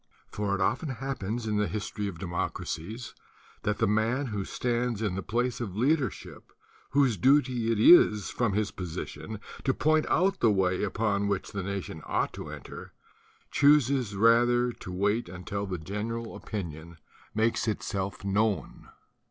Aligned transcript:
"For 0.31 0.55
it 0.55 0.61
often 0.61 0.89
happens 0.89 1.45
in 1.45 1.57
the 1.57 1.67
history 1.67 2.07
of 2.07 2.17
democracies 2.17 3.13
that 3.61 3.77
the 3.77 3.85
man 3.85 4.25
who 4.25 4.43
stands 4.45 4.99
in 4.99 5.13
the 5.13 5.21
place 5.21 5.61
of 5.61 5.75
leadership, 5.77 6.51
whose 6.89 7.17
duty 7.17 7.71
it 7.71 7.79
is 7.79 8.31
from 8.31 8.53
his: 8.53 8.73
'>n 8.79 9.39
to 9.63 9.73
point 9.75 10.07
out 10.09 10.39
the 10.39 10.49
way 10.49 10.81
upon 10.83 11.27
which 11.27 11.51
the 11.51 11.61
nation 11.61 12.01
ought 12.07 12.33
to 12.33 12.49
enter, 12.49 12.93
chooses 13.51 14.15
rather 14.15 14.71
to 14.71 14.91
wait 14.91 15.29
until 15.29 15.67
the 15.67 15.77
general 15.77 16.35
opinion 16.35 16.97
ma' 17.35 17.43
If 17.67 18.25
known. 18.25 18.89